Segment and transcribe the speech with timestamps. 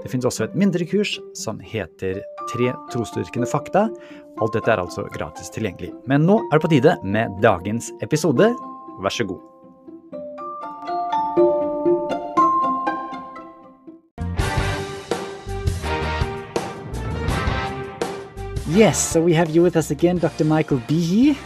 [0.00, 3.84] Det finnes også et mindre kurs som heter Tre trosdyrkende fakta.
[4.40, 5.92] Alt dette er altså gratis tilgjengelig.
[6.08, 8.48] Men nå er det på tide med dagens episode.
[9.04, 9.40] Vær så god.
[18.70, 20.44] Yes, so we have you with us again, Dr.
[20.44, 21.36] Michael Behe.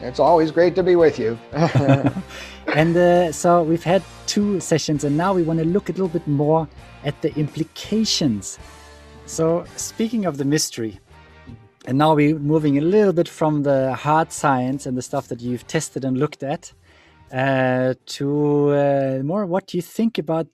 [0.00, 1.38] It's always great to be with you.
[2.74, 6.08] and uh, so we've had two sessions, and now we want to look a little
[6.08, 6.66] bit more
[7.04, 8.58] at the implications.
[9.26, 11.00] So, speaking of the mystery,
[11.86, 15.40] and now we're moving a little bit from the hard science and the stuff that
[15.42, 16.72] you've tested and looked at
[17.30, 20.46] uh, to uh, more what you think about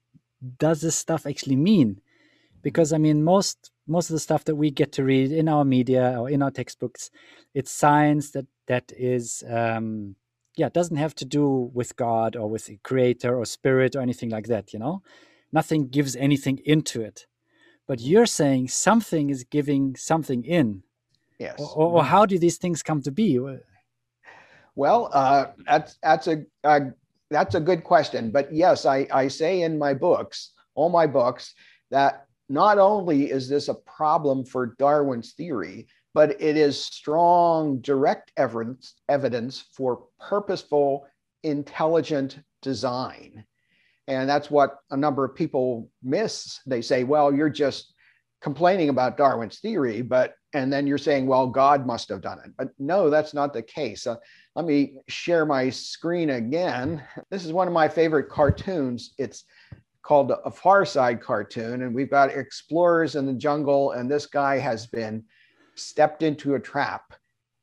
[0.59, 2.01] does this stuff actually mean?
[2.63, 5.65] Because I mean, most most of the stuff that we get to read in our
[5.65, 7.11] media or in our textbooks,
[7.55, 10.17] it's science that that is um,
[10.59, 14.47] yeah doesn't have to do with God or with creator or spirit or anything like
[14.49, 14.73] that.
[14.73, 15.03] You know,
[15.53, 17.27] nothing gives anything into it.
[17.87, 20.83] But you're saying something is giving something in.
[21.39, 21.59] Yes.
[21.59, 23.41] Or, or how do these things come to be?
[24.75, 26.93] Well, uh, that's that's a, a
[27.31, 28.31] that's a good question.
[28.31, 31.55] But yes, I, I say in my books, all my books,
[31.91, 35.87] that not only is this a problem for Darwin's theory,
[36.19, 41.07] but it is strong direct evidence, evidence for purposeful,
[41.45, 43.45] intelligent design.
[44.09, 46.59] And that's what a number of people miss.
[46.67, 47.95] They say, well, you're just
[48.43, 52.51] complaining about Darwin's theory, but and then you're saying, well, God must have done it.
[52.59, 54.05] But no, that's not the case.
[54.05, 54.17] Uh,
[54.57, 57.01] let me share my screen again.
[57.31, 59.15] This is one of my favorite cartoons.
[59.19, 59.45] It's
[60.03, 64.59] called a Far Side cartoon, and we've got explorers in the jungle, and this guy
[64.59, 65.23] has been
[65.79, 67.15] stepped into a trap.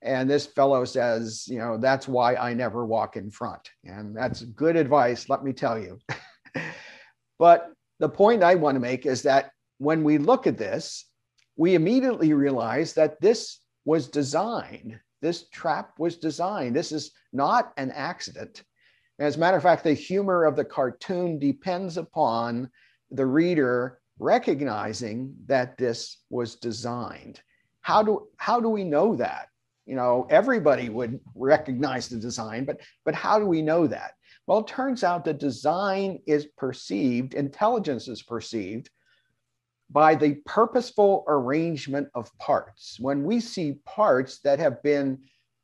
[0.01, 3.69] And this fellow says, you know, that's why I never walk in front.
[3.83, 5.99] And that's good advice, let me tell you.
[7.39, 11.09] but the point I want to make is that when we look at this,
[11.57, 14.99] we immediately realize that this was designed.
[15.21, 16.75] This trap was designed.
[16.75, 18.63] This is not an accident.
[19.17, 22.69] As a matter of fact, the humor of the cartoon depends upon
[23.11, 27.41] the reader recognizing that this was designed.
[27.85, 29.50] How do, how do we know that?
[29.85, 34.13] You know, everybody would recognize the design, but, but how do we know that?
[34.47, 38.90] Well, it turns out that design is perceived, intelligence is perceived
[39.91, 42.97] by the purposeful arrangement of parts.
[43.00, 45.19] When we see parts that have been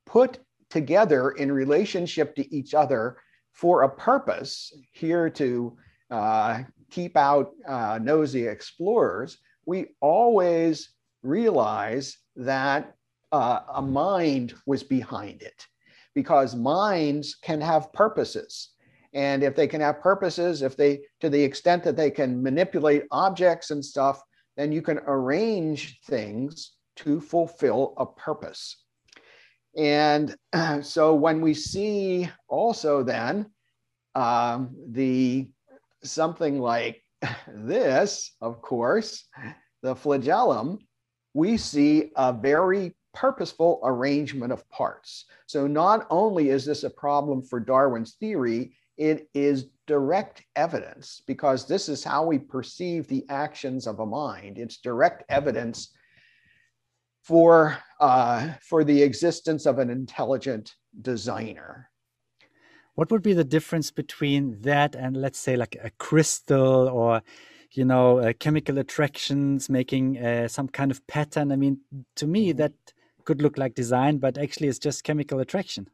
[0.06, 0.38] put
[0.70, 3.18] together in relationship to each other
[3.52, 5.76] for a purpose, here to
[6.12, 6.60] uh,
[6.92, 10.90] keep out uh, nosy explorers, we always
[11.24, 12.96] realize that
[13.32, 15.66] uh, a mind was behind it
[16.14, 18.70] because minds can have purposes.
[19.14, 23.04] And if they can have purposes, if they, to the extent that they can manipulate
[23.12, 24.22] objects and stuff,
[24.58, 28.84] then you can arrange things to fulfill a purpose.
[29.76, 30.36] And
[30.82, 33.48] so when we see also then
[34.16, 35.50] um, the
[36.04, 37.04] something like
[37.48, 39.26] this, of course,
[39.82, 40.80] the flagellum,
[41.34, 45.26] we see a very purposeful arrangement of parts.
[45.46, 51.68] So not only is this a problem for Darwin's theory, it is direct evidence because
[51.68, 54.58] this is how we perceive the actions of a mind.
[54.58, 55.94] It's direct evidence
[57.24, 61.90] for, uh, for the existence of an intelligent designer.
[62.96, 67.22] What would be the difference between that and, let's say, like a crystal or
[67.74, 71.52] you know, uh, chemical attractions, making uh, some kind of pattern.
[71.52, 71.80] I mean,
[72.18, 72.58] to me, mm-hmm.
[72.58, 72.74] that
[73.24, 75.88] could look like design, but actually, it's just chemical attraction.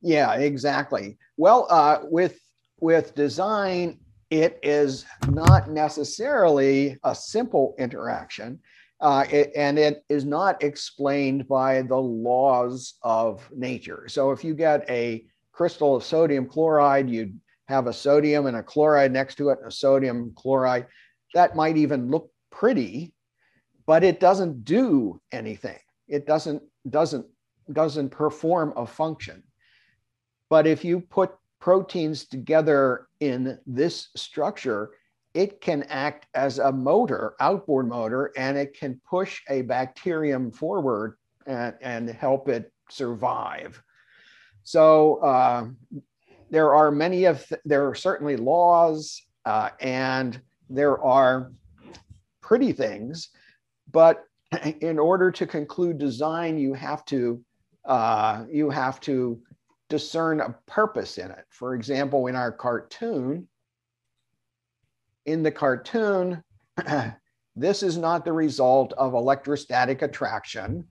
[0.00, 1.18] Yeah, exactly.
[1.36, 2.38] Well, uh, with
[2.80, 3.98] with design,
[4.30, 8.60] it is not necessarily a simple interaction,
[9.00, 14.06] uh, it, and it is not explained by the laws of nature.
[14.08, 17.38] So, if you get a crystal of sodium chloride, you'd
[17.68, 20.86] have a sodium and a chloride next to it, a sodium chloride.
[21.34, 23.12] That might even look pretty,
[23.86, 25.78] but it doesn't do anything.
[26.08, 27.26] It doesn't doesn't
[27.70, 29.42] doesn't perform a function.
[30.48, 34.92] But if you put proteins together in this structure,
[35.34, 41.18] it can act as a motor, outboard motor, and it can push a bacterium forward
[41.46, 43.82] and, and help it survive.
[44.62, 45.66] So uh,
[46.50, 50.40] there are many of th- there are certainly laws uh, and
[50.70, 51.52] there are
[52.40, 53.30] pretty things,
[53.90, 54.24] but
[54.80, 57.40] in order to conclude design, you have to
[57.84, 59.40] uh, you have to
[59.88, 61.44] discern a purpose in it.
[61.48, 63.48] For example, in our cartoon,
[65.24, 66.42] in the cartoon,
[67.56, 70.84] this is not the result of electrostatic attraction,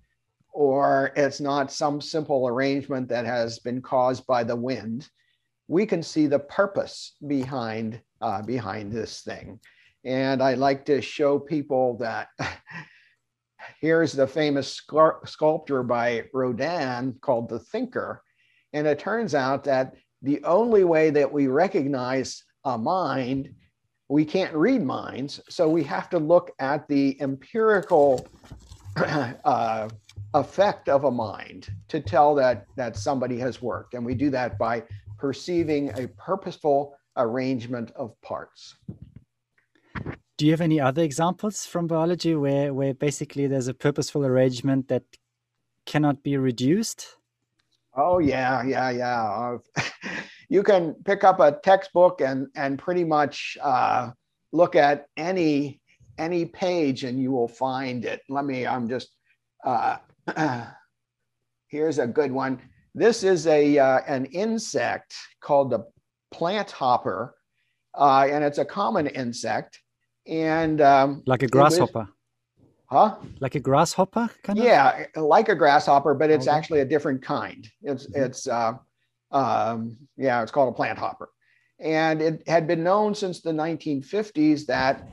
[0.52, 5.08] or it's not some simple arrangement that has been caused by the wind.
[5.68, 9.60] We can see the purpose behind uh, behind this thing,
[10.04, 12.30] and I like to show people that
[13.80, 14.82] here's the famous
[15.26, 18.24] sculpture by Rodin called The Thinker.
[18.74, 23.54] And it turns out that the only way that we recognize a mind,
[24.10, 25.40] we can't read minds.
[25.50, 28.28] So we have to look at the empirical
[28.98, 29.90] uh,
[30.34, 33.94] effect of a mind to tell that, that somebody has worked.
[33.94, 34.84] And we do that by
[35.18, 38.76] perceiving a purposeful arrangement of parts.
[40.38, 44.88] Do you have any other examples from biology where, where basically there's a purposeful arrangement
[44.90, 45.04] that
[45.86, 47.08] cannot be reduced?
[47.96, 49.58] Oh yeah, yeah, yeah.
[50.50, 54.12] you can pick up a textbook and and pretty much uh,
[54.52, 55.82] look at any
[56.20, 58.22] any page and you will find it.
[58.30, 58.68] Let me.
[58.68, 59.10] I'm just.
[59.66, 59.98] Uh,
[61.68, 62.62] here's a good one.
[62.98, 65.86] This is a uh, an insect called the
[66.32, 67.36] plant hopper,
[67.94, 69.80] uh, and it's a common insect
[70.26, 72.10] and um, like a grasshopper.
[72.88, 73.18] huh?
[73.40, 74.66] Like a grasshopper, kind of.
[74.66, 76.58] Yeah, like a grasshopper, but it's okay.
[76.58, 77.70] actually a different kind.
[77.84, 78.24] It's mm-hmm.
[78.24, 78.74] it's uh,
[79.32, 81.30] um, yeah, it's called a plant hopper,
[81.80, 85.08] and it had been known since the 1950s that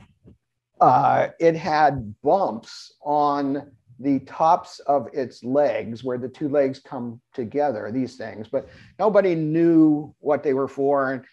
[0.81, 7.21] uh, it had bumps on the tops of its legs where the two legs come
[7.33, 8.69] together these things but
[8.99, 11.25] nobody knew what they were for and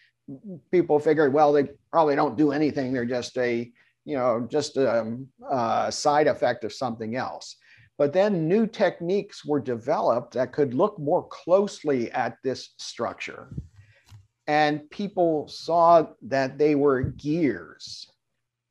[0.71, 2.93] people figured, well, they probably don't do anything.
[2.93, 3.71] They're just a,
[4.05, 5.17] you know, just a,
[5.49, 7.57] a side effect of something else.
[7.97, 13.49] But then new techniques were developed that could look more closely at this structure.
[14.47, 18.09] And people saw that they were gears,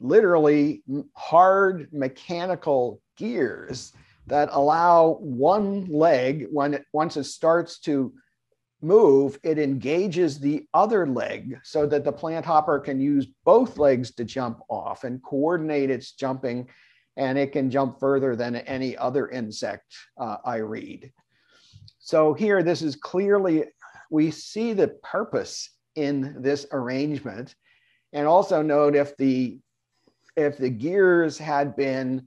[0.01, 0.83] literally
[1.15, 3.93] hard mechanical gears
[4.27, 8.13] that allow one leg, when it, once it starts to
[8.83, 14.15] move, it engages the other leg so that the plant hopper can use both legs
[14.15, 16.69] to jump off and coordinate its jumping,
[17.17, 21.13] and it can jump further than any other insect uh, I read.
[21.99, 23.65] So here, this is clearly,
[24.11, 27.55] we see the purpose in this arrangement.
[28.13, 29.61] And also note if the,
[30.37, 32.27] if the gears had been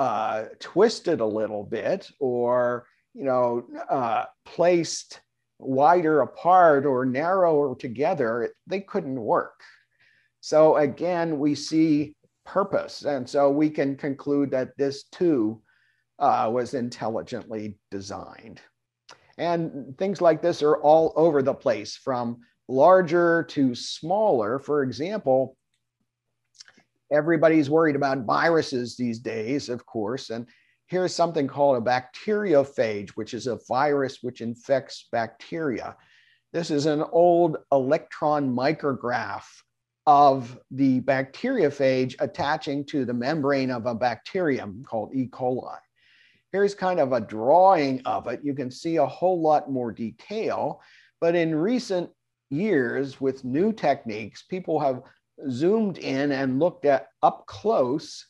[0.00, 5.20] uh, twisted a little bit or, you know, uh, placed
[5.58, 9.60] wider apart or narrower together, they couldn't work.
[10.40, 12.14] So again, we see
[12.46, 13.04] purpose.
[13.04, 15.60] And so we can conclude that this too
[16.18, 18.62] uh, was intelligently designed.
[19.36, 22.38] And things like this are all over the place from
[22.68, 24.58] larger to smaller.
[24.58, 25.58] For example,
[27.10, 30.46] everybody's worried about viruses these days, of course, and
[30.86, 35.96] here's something called a bacteriophage, which is a virus which infects bacteria.
[36.52, 39.44] This is an old electron micrograph
[40.06, 45.28] of the bacteriophage attaching to the membrane of a bacterium called E.
[45.28, 45.78] coli.
[46.50, 48.40] Here's kind of a drawing of it.
[48.42, 50.80] You can see a whole lot more detail,
[51.20, 52.10] but in recent
[52.50, 55.02] years with new techniques, people have
[55.48, 58.26] zoomed in and looked at up close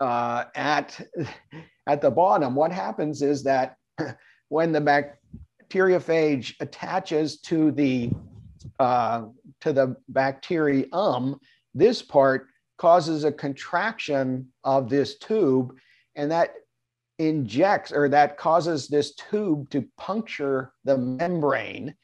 [0.00, 1.00] uh, at,
[1.86, 3.76] at the bottom, what happens is that
[4.48, 4.80] when the
[5.70, 8.10] bacteriophage attaches to the,
[8.78, 9.22] uh,
[9.60, 11.38] to the bacterium,
[11.74, 15.74] this part causes a contraction of this tube
[16.14, 16.54] and that
[17.18, 21.94] injects or that causes this tube to puncture the membrane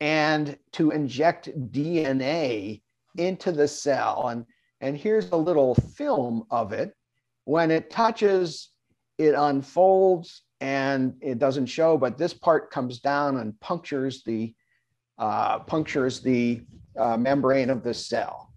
[0.00, 2.80] and to inject DNA
[3.16, 4.28] into the cell.
[4.28, 4.46] And,
[4.80, 6.94] and here's a little film of it.
[7.44, 8.70] When it touches,
[9.18, 14.54] it unfolds and it doesn't show, but this part comes down and punctures the
[15.18, 16.62] uh, punctures the
[16.98, 18.52] uh, membrane of the cell.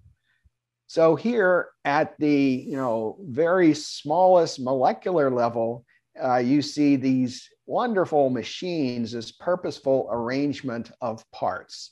[0.87, 5.85] So here at the you know very smallest molecular level,
[6.21, 11.91] uh, you see these wonderful machines, this purposeful arrangement of parts.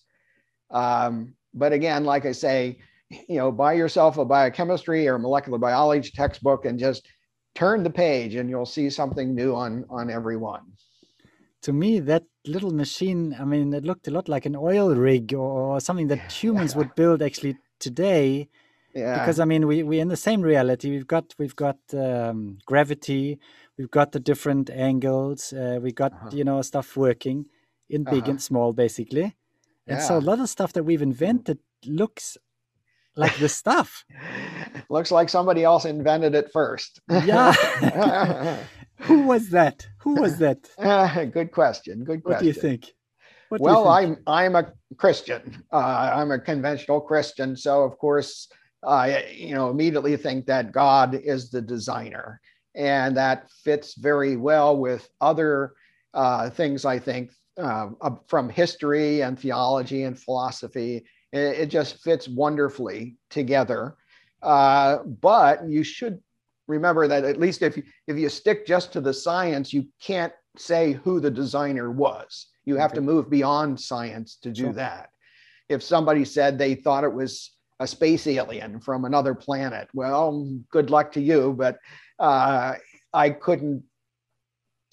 [0.72, 2.77] Um, but again, like I say,
[3.09, 7.07] you know, buy yourself a biochemistry or molecular biology textbook and just
[7.55, 10.63] turn the page and you'll see something new on, on every one.
[11.62, 15.33] to me, that little machine, I mean, it looked a lot like an oil rig
[15.33, 18.50] or, something that humans would build actually today.
[18.93, 19.17] Yeah.
[19.19, 20.89] Because I mean, we we're in the same reality.
[20.89, 23.39] We've got we've got um, gravity.
[23.77, 25.51] We've got the different angles.
[25.51, 26.29] Uh, we got uh-huh.
[26.31, 27.47] you know stuff working
[27.89, 28.31] in big uh-huh.
[28.31, 29.35] and small, basically.
[29.88, 30.04] And yeah.
[30.04, 32.38] so a lot of stuff that we've invented looks
[33.15, 34.06] like the stuff.
[34.89, 37.01] looks like somebody else invented it first.
[37.10, 38.58] yeah.
[39.01, 39.88] Who was that?
[40.00, 40.70] Who was that?
[40.77, 42.04] Uh, good question.
[42.04, 42.32] Good question.
[42.32, 42.94] What do you think?
[43.51, 44.27] Well, you think?
[44.27, 45.63] I'm I'm a Christian.
[45.72, 48.48] Uh, I'm a conventional Christian, so of course,
[48.84, 52.39] I you know immediately think that God is the designer,
[52.74, 55.74] and that fits very well with other
[56.13, 56.86] uh, things.
[56.86, 57.89] I think uh,
[58.27, 63.95] from history and theology and philosophy, it, it just fits wonderfully together.
[64.41, 66.19] Uh, but you should
[66.67, 70.33] remember that at least if you, if you stick just to the science, you can't
[70.57, 72.47] say who the designer was.
[72.65, 72.95] You have okay.
[72.95, 74.74] to move beyond science to do sure.
[74.74, 75.09] that.
[75.69, 80.89] If somebody said they thought it was a space alien from another planet, well, good
[80.89, 81.53] luck to you.
[81.57, 81.77] But
[82.19, 82.75] uh,
[83.13, 83.83] I couldn't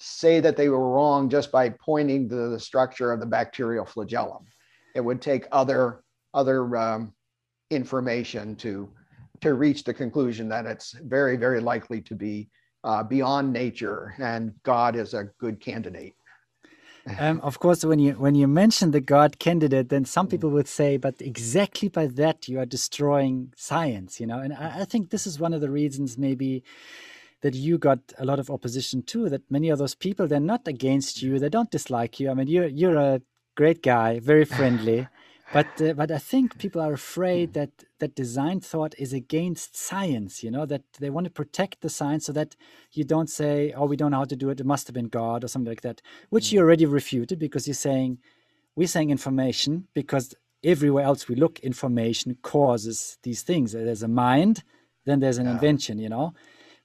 [0.03, 4.43] say that they were wrong just by pointing to the structure of the bacterial flagellum.
[4.95, 7.13] It would take other other um,
[7.69, 8.89] information to
[9.41, 12.49] to reach the conclusion that it's very, very likely to be
[12.83, 16.13] uh, beyond nature, and God is a good candidate.
[17.19, 20.67] um, of course, when you when you mention the God candidate, then some people would
[20.67, 25.09] say, "But exactly by that, you are destroying science." You know, and I, I think
[25.09, 26.63] this is one of the reasons, maybe
[27.43, 29.29] that you got a lot of opposition too.
[29.29, 32.31] That many of those people, they're not against you, they don't dislike you.
[32.31, 33.21] I mean, you're you're a
[33.55, 35.07] great guy, very friendly
[35.53, 40.43] but uh, but I think people are afraid that that design thought is against science.
[40.43, 42.55] You know that they want to protect the science so that
[42.91, 44.59] you don't say, "Oh, we don't know how to do it.
[44.59, 46.63] It must have been God" or something like that, which you mm.
[46.63, 48.17] already refuted because you're saying
[48.75, 50.33] we're saying information because
[50.63, 53.73] everywhere else we look, information causes these things.
[53.73, 54.63] There's a mind,
[55.05, 55.53] then there's an yeah.
[55.53, 55.99] invention.
[55.99, 56.33] You know,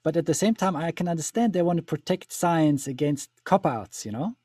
[0.02, 3.67] but at the same time, I can understand they want to protect science against cop
[3.67, 4.05] outs.
[4.07, 4.37] You know.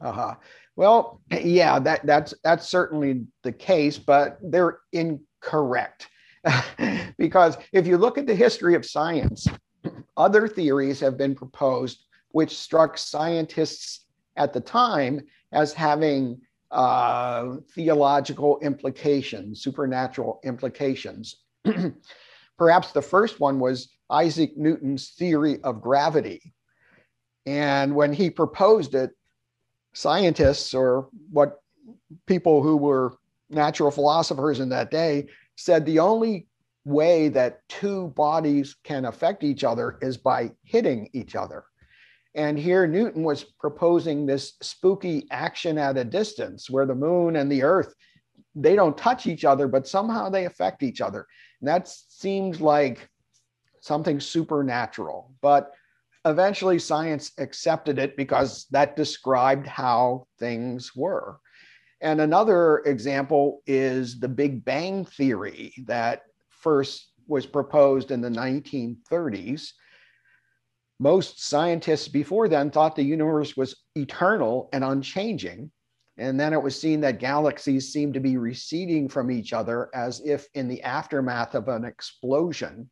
[0.00, 0.34] Uh huh.
[0.76, 6.08] Well, yeah, that that's that's certainly the case, but they're incorrect.
[7.18, 9.46] because if you look at the history of science,
[10.16, 15.20] other theories have been proposed which struck scientists at the time
[15.52, 16.40] as having
[16.70, 21.36] uh, theological implications, supernatural implications.
[22.58, 26.54] Perhaps the first one was Isaac Newton's theory of gravity.
[27.46, 29.10] And when he proposed it,
[29.94, 31.60] scientists or what
[32.26, 33.14] people who were
[33.50, 35.26] natural philosophers in that day
[35.56, 36.46] said the only
[36.84, 41.64] way that two bodies can affect each other is by hitting each other.
[42.34, 47.50] And here Newton was proposing this spooky action at a distance where the moon and
[47.50, 47.94] the earth
[48.54, 51.26] they don't touch each other but somehow they affect each other.
[51.60, 53.08] And that seems like
[53.82, 55.34] something supernatural.
[55.42, 55.72] But
[56.24, 61.38] eventually science accepted it because that described how things were.
[62.00, 69.70] And another example is the Big Bang Theory that first was proposed in the 1930s.
[70.98, 75.70] Most scientists before then thought the universe was eternal and unchanging.
[76.18, 80.20] And then it was seen that galaxies seemed to be receding from each other as
[80.24, 82.88] if in the aftermath of an explosion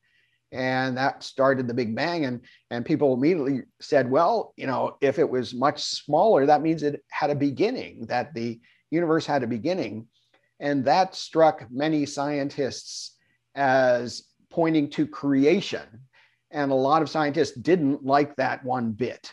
[0.52, 2.40] and that started the big bang and
[2.71, 7.04] and people immediately said well you know if it was much smaller that means it
[7.11, 10.07] had a beginning that the universe had a beginning.
[10.59, 13.16] And that struck many scientists
[13.54, 15.87] as pointing to creation.
[16.50, 19.33] And a lot of scientists didn't like that one bit.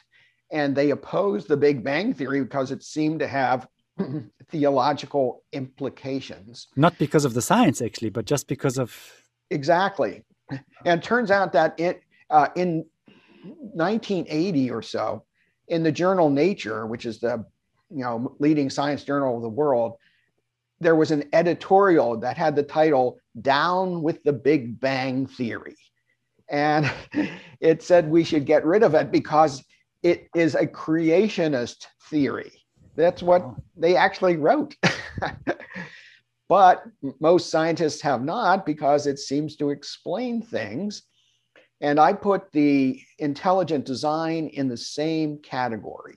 [0.51, 3.67] And they opposed the big bang theory because it seemed to have
[4.49, 6.67] theological implications.
[6.75, 8.95] Not because of the science actually but just because of
[9.49, 12.85] exactly and it turns out that it uh, in
[13.43, 15.23] 1980 or so,
[15.67, 17.45] in the journal Nature, which is the
[17.89, 19.97] you know leading science journal of the world,
[20.79, 25.77] there was an editorial that had the title "Down with the Big Bang Theory,"
[26.49, 26.91] and
[27.59, 29.63] it said we should get rid of it because
[30.03, 32.51] it is a creationist theory.
[32.95, 34.75] That's what they actually wrote.
[36.49, 36.83] But
[37.19, 41.03] most scientists have not because it seems to explain things.
[41.81, 46.15] And I put the intelligent design in the same category.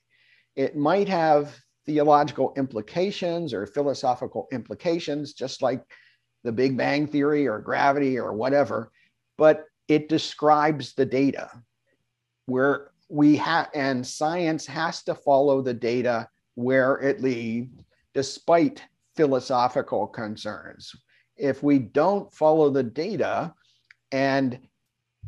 [0.56, 5.82] It might have theological implications or philosophical implications, just like
[6.44, 8.90] the Big Bang Theory or gravity or whatever,
[9.36, 11.50] but it describes the data
[12.46, 17.82] where we have, and science has to follow the data where it leads,
[18.14, 18.82] despite
[19.16, 20.92] philosophical concerns.
[21.36, 23.54] If we don't follow the data
[24.12, 24.60] and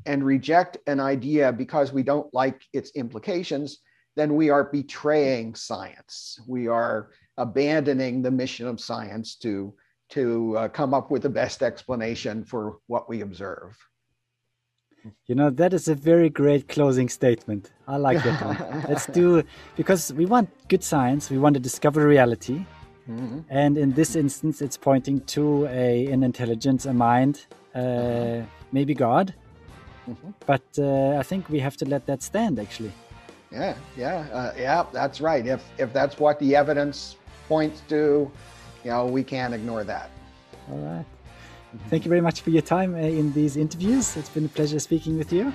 [0.06, 3.78] and reject an idea because we don't like its implications,
[4.16, 6.40] then we are betraying science.
[6.46, 9.74] We are abandoning the mission of science to,
[10.10, 13.76] to uh, come up with the best explanation for what we observe.
[15.26, 17.72] You know, that is a very great closing statement.
[17.88, 18.84] I like that one.
[18.88, 19.42] Let's do,
[19.76, 22.64] because we want good science, we want to discover reality.
[23.08, 23.40] Mm-hmm.
[23.50, 29.34] And in this instance, it's pointing to a, an intelligence, a mind, uh, maybe God.
[30.08, 30.30] Mm-hmm.
[30.46, 32.92] But uh, I think we have to let that stand, actually.
[33.50, 34.86] Yeah, yeah, uh, yeah.
[34.92, 35.46] That's right.
[35.46, 37.16] If if that's what the evidence
[37.48, 38.30] points to,
[38.84, 40.10] you know, we can't ignore that.
[40.70, 41.04] All right.
[41.88, 44.16] Thank you very much for your time uh, in these interviews.
[44.16, 45.52] It's been a pleasure speaking with you.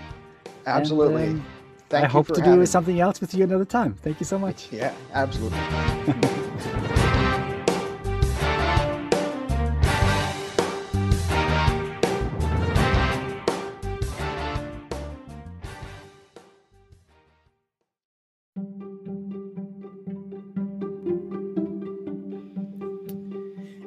[0.66, 1.24] Absolutely.
[1.24, 1.42] And,
[1.92, 3.94] um, I hope to do something else with you another time.
[3.94, 4.68] Thank you so much.
[4.72, 5.60] Yeah, absolutely.